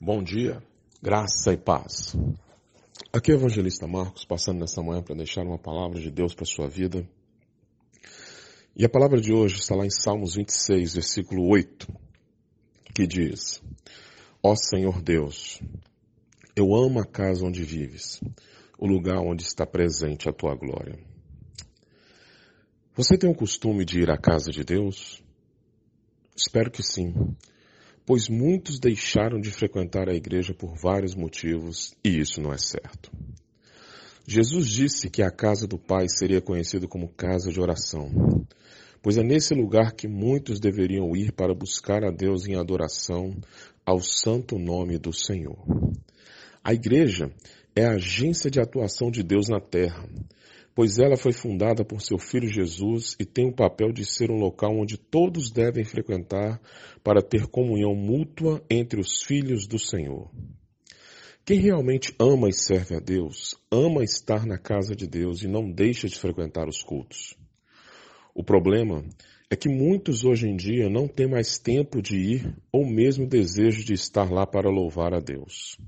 [0.00, 0.62] Bom dia,
[1.00, 2.14] graça e paz.
[3.12, 6.44] Aqui é o evangelista Marcos, passando nessa manhã para deixar uma palavra de Deus para
[6.44, 7.08] sua vida.
[8.76, 11.86] E a palavra de hoje está lá em Salmos 26, versículo 8,
[12.92, 13.62] que diz:
[14.42, 15.62] Ó Senhor Deus,
[16.56, 18.20] eu amo a casa onde vives,
[18.76, 20.98] o lugar onde está presente a tua glória.
[22.94, 25.22] Você tem o costume de ir à casa de Deus?
[26.36, 27.14] Espero que sim
[28.06, 33.10] pois muitos deixaram de frequentar a igreja por vários motivos e isso não é certo.
[34.26, 38.10] Jesus disse que a casa do Pai seria conhecida como casa de oração,
[39.02, 43.36] pois é nesse lugar que muitos deveriam ir para buscar a Deus em adoração
[43.84, 45.58] ao santo nome do Senhor.
[46.62, 47.30] A igreja
[47.76, 50.08] é a agência de atuação de Deus na terra,
[50.74, 54.38] pois ela foi fundada por seu filho Jesus e tem o papel de ser um
[54.38, 56.60] local onde todos devem frequentar
[57.02, 60.30] para ter comunhão mútua entre os filhos do Senhor.
[61.44, 65.70] Quem realmente ama e serve a Deus, ama estar na casa de Deus e não
[65.70, 67.36] deixa de frequentar os cultos.
[68.34, 69.04] O problema
[69.50, 73.84] é que muitos hoje em dia não têm mais tempo de ir ou mesmo desejo
[73.84, 75.78] de estar lá para louvar a Deus,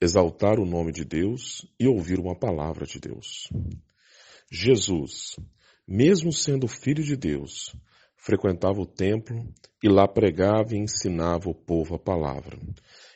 [0.00, 3.48] exaltar o nome de Deus e ouvir uma palavra de Deus.
[4.54, 5.36] Jesus,
[5.88, 7.74] mesmo sendo filho de Deus,
[8.18, 9.50] frequentava o templo
[9.82, 12.58] e lá pregava e ensinava o povo a palavra.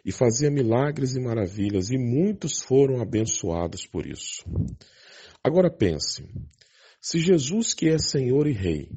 [0.02, 4.42] E fazia milagres e maravilhas, e muitos foram abençoados por isso.
[5.44, 6.26] Agora pense:
[7.02, 8.88] se Jesus, que é Senhor e Rei,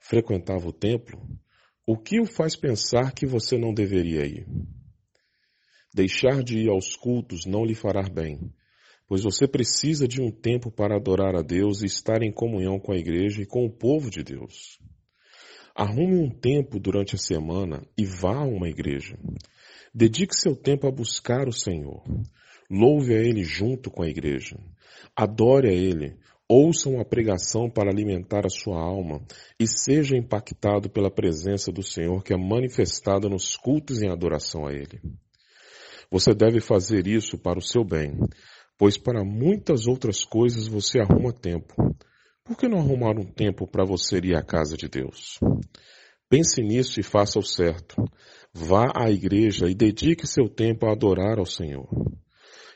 [0.00, 1.16] frequentava o templo,
[1.86, 4.48] o que o faz pensar que você não deveria ir?
[5.94, 8.52] Deixar de ir aos cultos não lhe fará bem,
[9.08, 12.92] pois você precisa de um tempo para adorar a Deus e estar em comunhão com
[12.92, 14.78] a igreja e com o povo de Deus.
[15.74, 19.18] Arrume um tempo durante a semana e vá a uma igreja.
[19.92, 22.02] Dedique seu tempo a buscar o Senhor.
[22.70, 24.56] Louve a Ele junto com a igreja.
[25.16, 26.16] Adore a Ele.
[26.48, 29.24] Ouça uma pregação para alimentar a sua alma
[29.58, 34.72] e seja impactado pela presença do Senhor que é manifestada nos cultos em adoração a
[34.72, 35.00] Ele.
[36.10, 38.12] Você deve fazer isso para o seu bem,
[38.78, 41.74] pois para muitas outras coisas você arruma tempo.
[42.44, 45.38] Por que não arrumar um tempo para você ir à casa de Deus?
[46.28, 47.96] Pense nisso e faça o certo.
[48.52, 51.88] Vá à igreja e dedique seu tempo a adorar ao Senhor.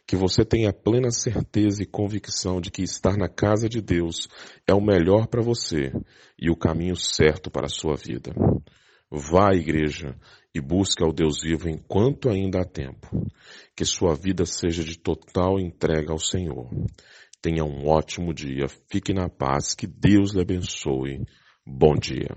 [0.06, 4.28] Que você tenha plena certeza e convicção de que estar na casa de Deus
[4.66, 5.92] é o melhor para você
[6.38, 8.32] e o caminho certo para a sua vida.
[9.10, 10.14] Vá à igreja
[10.54, 13.26] e busque ao Deus vivo enquanto ainda há tempo.
[13.74, 16.69] Que sua vida seja de total entrega ao Senhor.
[17.41, 21.24] Tenha um ótimo dia, fique na paz, que Deus lhe abençoe.
[21.64, 22.34] Bom dia.